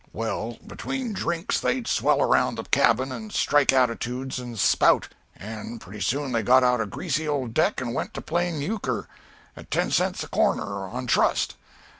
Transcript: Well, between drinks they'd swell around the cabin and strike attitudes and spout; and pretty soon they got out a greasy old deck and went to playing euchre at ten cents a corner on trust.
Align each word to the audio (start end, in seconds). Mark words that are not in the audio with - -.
Well, 0.13 0.57
between 0.65 1.13
drinks 1.13 1.59
they'd 1.59 1.85
swell 1.85 2.23
around 2.23 2.55
the 2.55 2.63
cabin 2.63 3.11
and 3.11 3.31
strike 3.31 3.71
attitudes 3.71 4.39
and 4.39 4.57
spout; 4.57 5.09
and 5.37 5.79
pretty 5.79 6.01
soon 6.01 6.31
they 6.31 6.41
got 6.41 6.63
out 6.63 6.81
a 6.81 6.87
greasy 6.87 7.27
old 7.27 7.53
deck 7.53 7.79
and 7.79 7.93
went 7.93 8.15
to 8.15 8.21
playing 8.23 8.63
euchre 8.63 9.07
at 9.55 9.69
ten 9.69 9.91
cents 9.91 10.23
a 10.23 10.27
corner 10.27 10.89
on 10.89 11.05
trust. 11.05 11.55